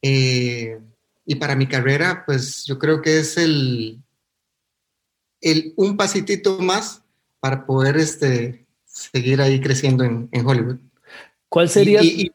eh, 0.02 0.78
y 1.26 1.34
para 1.36 1.56
mi 1.56 1.66
carrera, 1.66 2.24
pues 2.24 2.64
yo 2.64 2.78
creo 2.78 3.02
que 3.02 3.18
es 3.18 3.36
el, 3.36 4.02
el 5.40 5.74
un 5.76 5.96
pasitito 5.96 6.58
más 6.58 7.02
para 7.40 7.66
poder 7.66 7.96
este, 7.96 8.66
seguir 8.84 9.40
ahí 9.40 9.60
creciendo 9.60 10.04
en, 10.04 10.28
en 10.32 10.46
Hollywood. 10.46 10.78
¿Cuál 11.48 11.68
sería? 11.68 12.02
Y, 12.02 12.30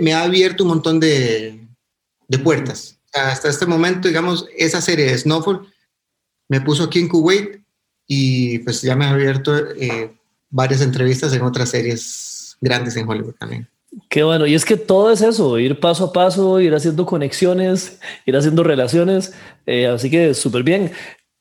me 0.00 0.14
ha 0.14 0.22
abierto 0.22 0.62
un 0.62 0.68
montón 0.68 1.00
de, 1.00 1.66
de 2.28 2.38
puertas. 2.38 3.00
Hasta 3.12 3.48
este 3.48 3.66
momento, 3.66 4.08
digamos, 4.08 4.46
esa 4.56 4.80
serie 4.80 5.06
de 5.06 5.18
Snowfall 5.18 5.66
me 6.48 6.60
puso 6.60 6.84
aquí 6.84 7.00
en 7.00 7.08
Kuwait 7.08 7.60
y 8.06 8.58
pues 8.60 8.82
ya 8.82 8.94
me 8.96 9.04
ha 9.04 9.10
abierto 9.10 9.56
eh, 9.56 10.16
varias 10.50 10.80
entrevistas 10.80 11.32
en 11.32 11.42
otras 11.42 11.70
series 11.70 12.56
grandes 12.60 12.96
en 12.96 13.08
Hollywood 13.08 13.34
también. 13.34 13.68
Qué 14.08 14.22
bueno, 14.22 14.46
y 14.46 14.54
es 14.54 14.64
que 14.64 14.76
todo 14.76 15.12
es 15.12 15.22
eso, 15.22 15.58
ir 15.58 15.78
paso 15.78 16.06
a 16.06 16.12
paso, 16.12 16.60
ir 16.60 16.74
haciendo 16.74 17.06
conexiones, 17.06 18.00
ir 18.26 18.36
haciendo 18.36 18.62
relaciones, 18.62 19.32
eh, 19.66 19.86
así 19.86 20.10
que 20.10 20.34
súper 20.34 20.62
bien. 20.62 20.92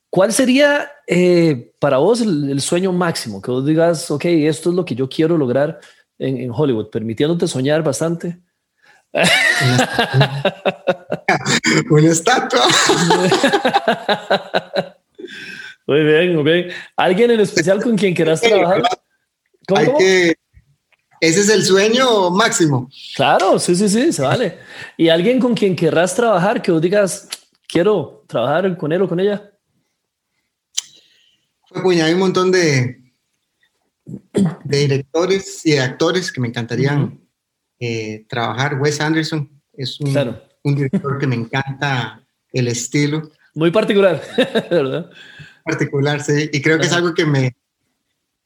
¿Cuál 0.10 0.32
sería 0.32 0.92
eh, 1.08 1.74
para 1.80 1.98
vos 1.98 2.22
el, 2.22 2.62
sueño 2.62 2.92
máximo? 2.92 3.42
Que 3.42 3.50
vos 3.50 3.66
digas, 3.66 4.12
ok, 4.12 4.26
esto 4.26 4.70
es 4.70 4.76
lo 4.76 4.86
que 4.86 4.96
yo 4.96 5.10
quiero 5.10 5.38
lograr 5.38 5.80
en, 6.20 6.52
Hollywood, 6.52 6.92
permitiéndote 6.92 7.48
soñar 7.48 7.84
bastante. 7.84 8.38
Una 11.90 12.10
estatua. 12.10 12.62
muy 15.88 16.04
bien, 16.04 16.36
muy 16.36 16.44
bien. 16.44 16.68
¿Alguien 16.96 17.32
en 17.32 17.40
especial 17.40 17.82
con 17.82 17.98
quien 17.98 18.14
quieras 18.14 18.42
trabajar? 18.42 18.84
¿Cómo? 19.68 19.98
que 19.98 20.36
ese 21.24 21.40
es 21.40 21.50
el 21.50 21.64
sueño 21.64 22.30
máximo. 22.32 22.90
Claro, 23.16 23.58
sí, 23.58 23.78
sí, 23.78 23.88
sí, 23.88 24.12
se 24.12 24.22
vale. 24.22 24.60
¿Y 24.98 25.08
alguien 25.08 25.40
con 25.40 25.54
quien 25.54 25.74
querrás 25.74 26.14
trabajar 26.14 26.62
que 26.62 26.70
vos 26.70 26.82
digas, 26.82 27.30
quiero 27.66 28.26
trabajar 28.28 28.76
con 28.76 28.92
él 28.92 29.04
o 29.04 29.08
con 29.08 29.22
ella? 29.22 29.50
Pues, 31.82 32.02
hay 32.02 32.12
un 32.12 32.20
montón 32.20 32.52
de, 32.52 33.04
de 34.04 34.78
directores 34.78 35.66
y 35.66 35.72
de 35.72 35.80
actores 35.80 36.30
que 36.30 36.42
me 36.42 36.50
encantarían 36.50 37.22
eh, 37.80 38.26
trabajar. 38.28 38.78
Wes 38.82 39.00
Anderson 39.00 39.50
es 39.72 40.02
un, 40.02 40.38
un 40.64 40.76
director 40.76 41.18
que 41.20 41.28
me 41.28 41.36
encanta 41.36 42.22
el 42.52 42.68
estilo. 42.68 43.32
Muy 43.56 43.72
particular, 43.72 44.22
¿verdad? 44.70 45.10
Particular, 45.64 46.22
sí. 46.22 46.50
Y 46.52 46.62
creo 46.62 46.78
que 46.78 46.88
es 46.88 46.92
algo 46.92 47.14
que 47.14 47.26
me, 47.26 47.56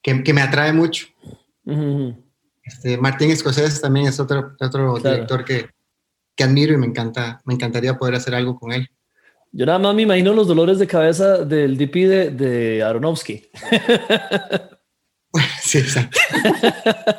que, 0.04 0.24
que 0.24 0.32
me 0.32 0.42
atrae 0.42 0.74
mucho. 0.74 1.08
Este, 2.68 2.98
Martín 2.98 3.32
Escocés 3.32 3.80
también 3.80 4.08
es 4.08 4.20
otro, 4.20 4.56
otro 4.60 4.98
director 4.98 5.46
que, 5.46 5.70
que, 6.36 6.44
admiro 6.44 6.74
y 6.74 6.78
me 6.78 6.88
encanta, 6.88 7.42
me 7.46 7.54
encantaría 7.54 7.98
poder 7.98 8.16
hacer 8.16 8.36
algo 8.36 8.60
con 8.60 8.74
él. 8.74 8.90
Yo 9.54 9.66
nada 9.66 9.80
más 9.80 9.96
me 9.96 10.04
imagino 10.04 10.34
los 10.34 10.48
dolores 10.48 10.78
de 10.78 10.88
cabeza 10.88 11.46
del 11.46 11.78
DP 11.78 11.96
de, 11.96 12.32
de 12.32 12.84
Aronofsky. 12.84 13.50
sí, 15.62 15.78
exacto. 15.78 16.20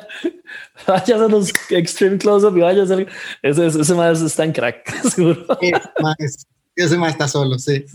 vayas 0.87 1.21
a 1.21 1.27
los 1.27 1.51
extreme 1.69 2.17
close-up 2.17 2.57
y 2.57 2.61
vayas 2.61 2.91
a... 2.91 2.97
Ese, 3.41 3.67
ese 3.67 3.93
más 3.95 4.21
está 4.21 4.43
en 4.43 4.53
crack, 4.53 5.01
seguro. 5.09 5.45
Ese 6.75 6.97
más, 6.97 7.11
está 7.11 7.27
solo, 7.27 7.59
sí. 7.59 7.85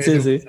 sí, 0.00 0.22
sí. 0.22 0.42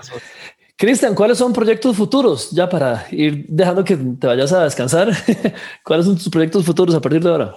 Cristian, 0.78 1.16
¿cuáles 1.16 1.38
son 1.38 1.54
proyectos 1.54 1.96
futuros? 1.96 2.52
Ya 2.52 2.68
para 2.68 3.08
ir 3.12 3.46
dejando 3.48 3.84
que 3.84 3.96
te 3.96 4.28
vayas 4.28 4.52
a 4.52 4.66
descansar, 4.66 5.10
¿cuáles 5.84 6.06
son 6.06 6.18
tus 6.18 6.30
proyectos 6.30 6.66
futuros 6.66 6.94
a 6.94 7.00
partir 7.00 7.24
de 7.24 7.30
ahora? 7.30 7.56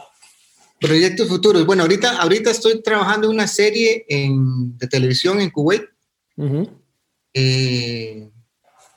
Proyectos 0.81 1.27
futuros. 1.27 1.67
Bueno, 1.67 1.83
ahorita, 1.83 2.21
ahorita 2.21 2.51
estoy 2.51 2.81
trabajando 2.81 3.27
en 3.27 3.35
una 3.35 3.49
serie 3.49 4.05
en, 4.09 4.79
de 4.79 4.87
televisión 4.87 5.41
en 5.41 5.51
Kuwait. 5.51 5.83
Eh, 7.35 8.31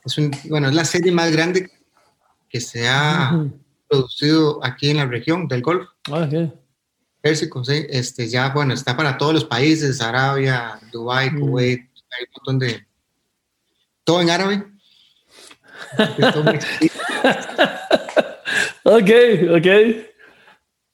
es 0.06 0.16
bueno, 0.48 0.70
es 0.70 0.76
la 0.76 0.86
serie 0.86 1.12
más 1.12 1.32
grande 1.32 1.72
que 2.48 2.62
se 2.62 2.88
ha 2.88 3.50
producido 3.88 4.64
aquí 4.64 4.92
en 4.92 4.98
la 4.98 5.08
región 5.08 5.48
del 5.48 5.64
Golfo. 5.64 5.90
Ah, 6.12 6.26
okay. 6.28 6.54
Pérsico, 7.22 7.66
sí. 7.66 7.88
Este, 7.90 8.28
ya, 8.28 8.50
bueno, 8.50 8.76
está 8.76 8.96
para 8.96 9.18
todos 9.18 9.34
los 9.34 9.46
países, 9.46 10.02
Arabia, 10.02 10.80
Dubái, 10.92 11.32
Kuwait, 11.36 11.80
hay 11.80 12.26
un 12.26 12.32
montón 12.36 12.60
de, 12.60 12.86
todo 14.04 14.22
en 14.22 14.30
árabe. 14.30 14.64
ok, 18.84 19.10
ok. 19.58 19.68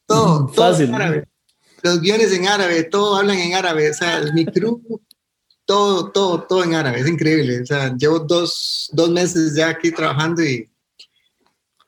Todo, 0.05 0.47
todo 0.47 0.79
en 0.79 0.95
árabe. 0.95 1.27
Los 1.83 2.01
guiones 2.01 2.33
en 2.33 2.47
árabe, 2.47 2.83
todo 2.83 3.17
hablan 3.17 3.37
en 3.37 3.53
árabe. 3.53 3.91
O 3.91 3.93
sea, 3.93 4.21
mi 4.33 4.45
crew, 4.45 4.81
todo, 5.65 6.11
todo, 6.11 6.43
todo 6.43 6.63
en 6.63 6.73
árabe. 6.75 6.99
Es 6.99 7.07
increíble. 7.07 7.61
O 7.61 7.65
sea, 7.65 7.95
llevo 7.95 8.19
dos, 8.19 8.89
dos 8.93 9.09
meses 9.09 9.55
ya 9.55 9.69
aquí 9.69 9.91
trabajando 9.91 10.43
y, 10.43 10.69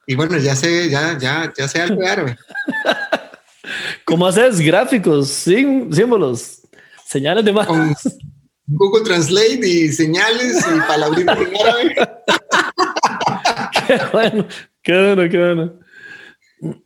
y 0.05 0.15
bueno, 0.15 0.37
ya 0.37 0.55
sé, 0.55 0.89
ya, 0.89 1.17
ya, 1.17 1.51
ya 1.57 1.67
sé 1.67 1.81
algo 1.81 2.05
árabe. 2.05 2.37
¿Cómo 4.05 4.25
haces 4.25 4.59
gráficos, 4.59 5.29
símbolos, 5.29 6.61
señales 7.05 7.45
de 7.45 7.53
más? 7.53 7.67
Google 8.69 9.03
Translate 9.03 9.67
y 9.67 9.91
señales 9.91 10.65
y 10.65 10.79
palabritas 10.87 11.37
en 11.39 11.55
árabe. 11.55 11.95
qué 13.87 13.99
bueno, 14.13 14.47
qué 14.83 14.93
bueno, 14.93 15.29
qué 15.29 15.37
bueno. 15.37 15.79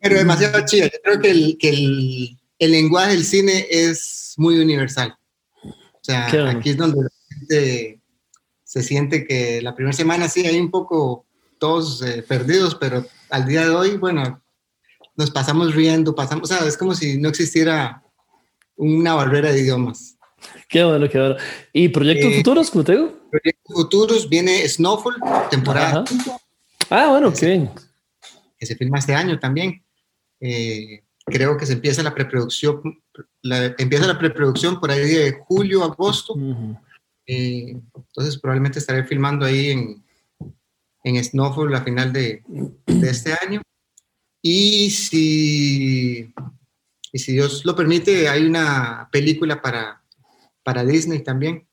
Pero 0.01 0.17
demasiado 0.17 0.65
chido. 0.65 0.85
Yo 0.85 0.99
creo 1.03 1.19
que 1.19 1.31
el, 1.31 1.57
que 1.59 1.69
el, 1.69 2.37
el 2.59 2.71
lenguaje 2.71 3.11
del 3.11 3.25
cine 3.25 3.67
es 3.69 4.33
muy 4.37 4.59
universal. 4.59 5.15
O 5.63 5.99
sea, 6.01 6.27
aquí 6.49 6.69
es 6.69 6.77
donde 6.77 7.07
se 8.63 8.83
siente 8.83 9.25
que 9.27 9.61
la 9.61 9.75
primera 9.75 9.95
semana 9.95 10.29
sí 10.29 10.45
hay 10.45 10.59
un 10.59 10.71
poco 10.71 11.25
todos 11.59 12.01
eh, 12.01 12.23
perdidos, 12.27 12.75
pero 12.75 13.05
al 13.29 13.45
día 13.45 13.61
de 13.61 13.69
hoy, 13.69 13.97
bueno, 13.97 14.41
nos 15.15 15.31
pasamos 15.31 15.75
riendo, 15.75 16.15
pasamos, 16.15 16.49
o 16.49 16.53
sea, 16.53 16.67
es 16.67 16.75
como 16.75 16.95
si 16.95 17.17
no 17.17 17.29
existiera 17.29 18.03
una 18.75 19.13
barrera 19.13 19.51
de 19.51 19.61
idiomas. 19.61 20.12
Qué 20.67 20.83
bueno, 20.83 21.09
qué 21.09 21.19
bueno. 21.19 21.35
¿Y 21.71 21.89
proyectos 21.89 22.31
eh, 22.31 22.37
futuros, 22.37 22.71
como 22.71 22.83
te 22.83 22.93
digo? 22.93 23.19
Proyectos 23.29 23.75
futuros 23.75 24.29
viene 24.29 24.67
Snowfall, 24.67 25.15
temporada. 25.49 26.03
Ah, 26.89 27.09
bueno, 27.09 27.33
qué 27.33 27.45
bien. 27.45 27.69
Que 28.57 28.65
se 28.65 28.75
filma 28.75 28.99
este 28.99 29.13
año 29.13 29.39
también. 29.39 29.83
Eh, 30.39 31.03
creo 31.25 31.57
que 31.57 31.65
se 31.65 31.73
empieza 31.73 32.03
la 32.03 32.13
preproducción, 32.13 33.01
empieza 33.77 34.07
la 34.07 34.19
preproducción 34.19 34.79
por 34.79 34.91
ahí 34.91 35.07
de 35.07 35.31
julio, 35.31 35.83
agosto. 35.83 36.35
Eh, 37.25 37.77
entonces 37.95 38.37
probablemente 38.37 38.79
estaré 38.79 39.05
filmando 39.05 39.45
ahí 39.45 39.69
en, 39.69 40.03
en 41.03 41.23
Snowfall 41.23 41.71
la 41.71 41.83
final 41.83 42.11
de, 42.11 42.43
de 42.85 43.09
este 43.09 43.33
año. 43.41 43.61
Y 44.41 44.89
si, 44.89 46.33
y 47.13 47.19
si 47.19 47.31
Dios 47.31 47.63
lo 47.63 47.75
permite, 47.75 48.27
hay 48.27 48.45
una 48.45 49.07
película 49.09 49.61
para, 49.61 50.02
para 50.63 50.83
Disney 50.83 51.23
también. 51.23 51.67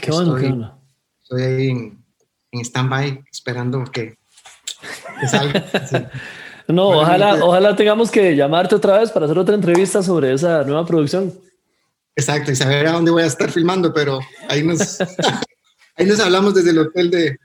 Qué 0.00 0.10
bueno, 0.10 0.36
estoy, 0.36 0.42
qué 0.42 0.48
bueno. 0.48 0.82
Estoy 1.22 1.42
ahí 1.42 1.68
en, 1.68 2.04
en 2.52 2.60
stand-by 2.60 3.24
esperando 3.30 3.84
que, 3.84 4.16
salga. 5.28 5.64
No, 6.68 6.90
ojalá, 6.90 7.44
ojalá 7.44 7.74
tengamos 7.74 8.10
que 8.10 8.36
llamarte 8.36 8.76
otra 8.76 8.98
vez 8.98 9.10
para 9.10 9.26
hacer 9.26 9.36
otra 9.36 9.56
entrevista 9.56 10.00
sobre 10.00 10.32
esa 10.32 10.62
nueva 10.62 10.86
producción. 10.86 11.34
Exacto, 12.14 12.52
y 12.52 12.56
saber 12.56 12.86
a 12.86 12.92
dónde 12.92 13.10
voy 13.10 13.24
a 13.24 13.26
estar 13.26 13.50
filmando, 13.50 13.92
pero 13.92 14.20
ahí 14.48 14.62
nos, 14.62 15.00
ahí 15.96 16.06
nos 16.06 16.20
hablamos 16.20 16.54
desde 16.54 16.70
el 16.70 16.78
hotel 16.78 17.10
de, 17.10 17.36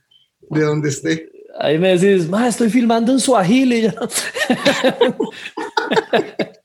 de 0.50 0.62
donde 0.62 0.90
esté. 0.90 1.30
Ahí 1.60 1.80
me 1.80 1.98
decís, 1.98 2.30
ma, 2.30 2.48
estoy 2.48 2.70
filmando 2.70 3.12
en 3.12 3.20
Swahili. 3.20 3.92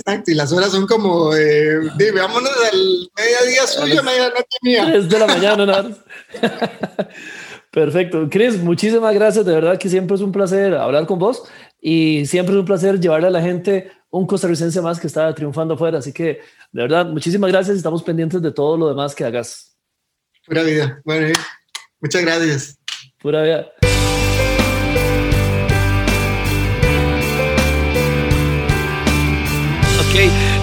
Exacto, 0.00 0.30
y 0.30 0.34
las 0.34 0.52
horas 0.52 0.70
son 0.70 0.86
como, 0.86 1.34
eh, 1.34 1.78
vámonos 2.14 2.50
al 2.72 3.10
mediodía 3.16 3.66
suyo, 3.66 4.02
medianoche 4.02 4.58
mía. 4.62 4.94
Es 4.94 5.08
de 5.08 5.18
la 5.18 5.26
mañana, 5.26 5.66
¿no? 5.66 5.96
Perfecto. 7.70 8.28
Chris, 8.30 8.58
muchísimas 8.58 9.14
gracias. 9.14 9.44
De 9.44 9.52
verdad 9.52 9.78
que 9.78 9.88
siempre 9.88 10.16
es 10.16 10.22
un 10.22 10.32
placer 10.32 10.74
hablar 10.74 11.06
con 11.06 11.18
vos 11.18 11.44
y 11.80 12.26
siempre 12.26 12.54
es 12.54 12.60
un 12.60 12.64
placer 12.64 12.98
llevarle 12.98 13.28
a 13.28 13.30
la 13.30 13.42
gente 13.42 13.92
un 14.10 14.26
costarricense 14.26 14.80
más 14.80 14.98
que 14.98 15.06
está 15.06 15.32
triunfando 15.34 15.74
afuera. 15.74 15.98
Así 15.98 16.12
que, 16.12 16.40
de 16.72 16.82
verdad, 16.82 17.06
muchísimas 17.06 17.50
gracias. 17.50 17.76
Estamos 17.76 18.02
pendientes 18.02 18.42
de 18.42 18.52
todo 18.52 18.76
lo 18.76 18.88
demás 18.88 19.14
que 19.14 19.24
hagas. 19.24 19.76
Pura 20.46 20.62
vida. 20.62 21.00
Bueno, 21.04 21.26
eh, 21.28 21.32
muchas 22.00 22.22
gracias. 22.22 22.78
Pura 23.18 23.42
vida. 23.42 23.72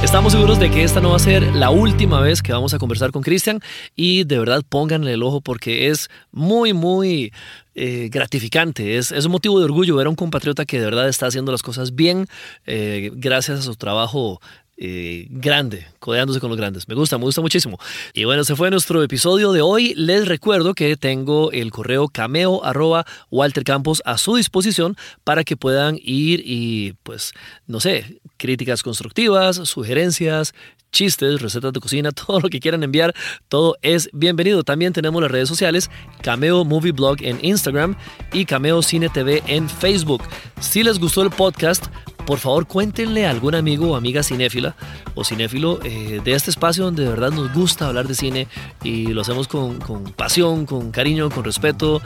Estamos 0.04 0.34
seguros 0.34 0.60
de 0.60 0.70
que 0.70 0.84
esta 0.84 1.00
no 1.00 1.12
va 1.12 1.16
a 1.16 1.20
ser 1.20 1.56
la 1.56 1.70
última 1.70 2.20
vez 2.20 2.42
que 2.42 2.52
vamos 2.52 2.74
a 2.74 2.80
conversar 2.80 3.12
con 3.12 3.22
Cristian 3.22 3.62
y 3.96 4.26
de 4.26 4.40
verdad 4.40 4.62
pónganle 4.68 5.14
el 5.14 5.24
ojo 5.24 5.40
porque 5.40 5.88
es 5.88 6.10
muy, 6.32 6.74
muy 6.74 7.32
eh, 7.76 8.10
gratificante. 8.12 8.98
Es, 8.98 9.12
es, 9.12 9.26
un 9.26 9.32
motivo 9.32 9.60
de 9.60 9.66
orgullo 9.66 9.96
ver 9.96 10.08
a 10.08 10.10
un 10.10 10.16
compatriota 10.16 10.66
que 10.66 10.80
de 10.80 10.86
verdad 10.86 11.08
está 11.08 11.28
haciendo 11.28 11.52
las 11.52 11.64
cosas 11.64 11.96
bien 11.96 12.28
eh, 12.66 13.12
gracias 13.14 13.60
a 13.60 13.62
su 13.62 13.76
trabajo 13.76 14.42
eh, 14.80 15.26
grande, 15.30 15.88
codeándose 16.00 16.40
con 16.40 16.50
los 16.50 16.58
grandes. 16.58 16.88
Me 16.88 16.94
gusta, 16.94 17.18
me 17.18 17.24
gusta 17.24 17.42
muchísimo. 17.42 17.80
Y 18.14 18.26
bueno, 18.26 18.44
se 18.44 18.56
fue 18.56 18.70
nuestro 18.70 19.02
episodio 19.02 19.52
de 19.52 19.62
hoy. 19.62 19.96
Les 19.96 20.28
recuerdo 20.28 20.76
que 20.76 20.96
tengo 20.98 21.52
el 21.52 21.72
correo 21.72 22.08
cameo 22.08 22.64
arroba 22.64 23.06
Walter 23.32 23.64
Campos 23.64 24.04
a 24.06 24.18
su 24.20 24.36
disposición 24.36 24.96
para 25.24 25.44
que 25.44 25.58
puedan 25.58 25.98
ir 26.00 26.44
y 26.46 26.94
pues, 27.02 27.34
no 27.66 27.80
sé, 27.80 28.22
críticas 28.38 28.84
constructivas, 28.84 29.56
sugerencias, 29.56 30.54
chistes, 30.92 31.42
recetas 31.42 31.74
de 31.74 31.80
cocina, 31.80 32.12
todo 32.28 32.40
lo 32.40 32.50
que 32.50 32.60
quieran 32.60 32.84
enviar, 32.84 33.16
todo 33.50 33.78
es 33.82 34.10
bienvenido. 34.14 34.64
También 34.64 34.94
tenemos 34.94 35.22
las 35.22 35.32
redes 35.32 35.50
sociales, 35.50 35.90
Cameo 36.22 36.64
Movie 36.66 36.92
Blog 36.92 37.18
en 37.22 37.44
Instagram 37.44 37.96
y 38.32 38.46
Cameo 38.46 38.82
Cine 38.82 39.10
TV 39.10 39.42
en 39.48 39.70
Facebook. 39.70 40.24
Si 40.60 40.84
les 40.84 41.00
gustó 41.00 41.24
el 41.24 41.32
podcast, 41.32 41.86
por 42.28 42.40
favor 42.40 42.68
cuéntenle 42.68 43.26
a 43.26 43.32
algún 43.32 43.56
amigo 43.56 43.92
o 43.92 43.96
amiga 43.96 44.22
cinéfila 44.22 44.76
o 45.16 45.24
cinéfilo 45.24 45.80
eh, 45.86 46.20
de 46.22 46.34
este 46.34 46.50
espacio 46.50 46.84
donde 46.84 47.04
de 47.04 47.10
verdad 47.10 47.32
nos 47.32 47.54
gusta 47.54 47.88
hablar 47.88 48.06
de 48.06 48.16
cine 48.16 48.50
y 48.84 49.08
lo 49.08 49.22
hacemos 49.22 49.48
con, 49.48 49.80
pasión, 50.14 50.66
con 50.66 50.92
cariño, 50.92 51.30
con 51.30 51.46
respeto. 51.46 52.02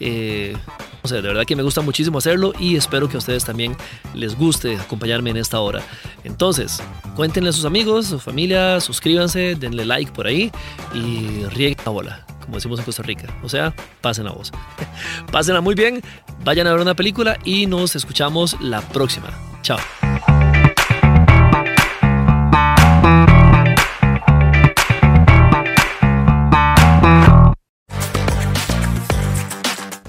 Eh, 0.00 0.56
o 1.02 1.08
sea, 1.08 1.20
de 1.20 1.28
verdad 1.28 1.44
que 1.44 1.54
me 1.54 1.62
gusta 1.62 1.82
muchísimo 1.82 2.16
hacerlo 2.16 2.54
y 2.58 2.76
espero 2.76 3.06
que 3.10 3.16
a 3.16 3.18
ustedes 3.18 3.44
también 3.44 3.76
les 4.14 4.34
guste 4.34 4.76
acompañarme 4.76 5.28
en 5.28 5.36
esta 5.36 5.60
hora. 5.60 5.82
Entonces, 6.24 6.82
cuéntenle 7.14 7.50
a 7.50 7.52
sus 7.52 7.66
amigos, 7.66 8.06
su 8.06 8.18
familia, 8.18 8.80
suscríbanse, 8.80 9.56
denle 9.56 9.84
like 9.84 10.10
por 10.10 10.26
ahí 10.26 10.50
y 10.94 11.44
rieguen 11.50 11.76
la 11.84 11.92
bola 11.92 12.26
como 12.40 12.58
decimos 12.58 12.78
en 12.78 12.84
Costa 12.84 13.02
Rica. 13.02 13.26
O 13.42 13.48
sea, 13.48 13.74
pasen 14.00 14.28
a 14.28 14.30
voz. 14.30 14.52
Pásenla 15.32 15.60
muy 15.60 15.74
bien, 15.74 16.00
vayan 16.44 16.68
a 16.68 16.72
ver 16.72 16.80
una 16.80 16.94
película 16.94 17.36
y 17.44 17.66
nos 17.66 17.96
escuchamos 17.96 18.56
la 18.60 18.80
próxima. 18.80 19.55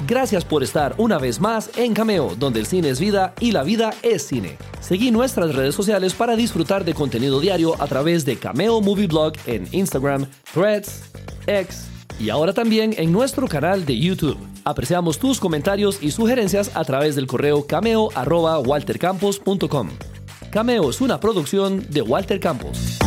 Gracias 0.07 0.45
por 0.45 0.63
estar 0.63 0.95
una 0.97 1.17
vez 1.17 1.39
más 1.39 1.69
en 1.77 1.93
Cameo, 1.93 2.35
donde 2.37 2.59
el 2.59 2.65
cine 2.65 2.89
es 2.89 2.99
vida 2.99 3.33
y 3.39 3.51
la 3.51 3.63
vida 3.63 3.93
es 4.03 4.23
cine. 4.23 4.57
Seguí 4.79 5.11
nuestras 5.11 5.53
redes 5.55 5.75
sociales 5.75 6.13
para 6.13 6.35
disfrutar 6.35 6.85
de 6.85 6.93
contenido 6.93 7.39
diario 7.39 7.81
a 7.81 7.87
través 7.87 8.25
de 8.25 8.37
Cameo 8.37 8.81
Movie 8.81 9.07
Blog 9.07 9.33
en 9.45 9.67
Instagram, 9.71 10.27
Threads, 10.53 11.03
X 11.45 11.96
y 12.19 12.29
ahora 12.29 12.53
también 12.53 12.93
en 12.97 13.11
nuestro 13.11 13.47
canal 13.47 13.85
de 13.85 13.99
YouTube. 13.99 14.37
Apreciamos 14.63 15.19
tus 15.19 15.39
comentarios 15.39 15.99
y 16.01 16.09
sugerencias 16.11 16.71
a 16.75 16.83
través 16.83 17.15
del 17.15 17.27
correo 17.27 17.65
cameo.waltercampos.com. 17.65 19.89
Cameo 20.51 20.89
es 20.89 20.99
una 21.01 21.19
producción 21.19 21.85
de 21.89 22.01
Walter 22.01 22.39
Campos. 22.39 22.97